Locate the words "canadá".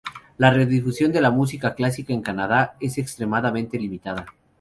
2.23-2.75